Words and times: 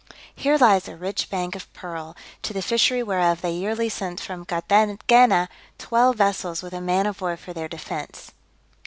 Here 0.35 0.57
lies 0.57 0.87
a 0.87 0.95
rich 0.95 1.29
bank 1.29 1.53
of 1.55 1.71
pearl, 1.73 2.15
to 2.41 2.53
the 2.53 2.63
fishery 2.63 3.03
whereof 3.03 3.41
they 3.43 3.51
yearly 3.51 3.87
sent 3.87 4.19
from 4.19 4.45
Carthagena 4.45 5.47
twelve 5.77 6.15
vessels 6.17 6.63
with 6.63 6.73
a 6.73 6.81
man 6.81 7.05
of 7.05 7.21
war 7.21 7.37
for 7.37 7.53
their 7.53 7.67
defence. 7.67 8.31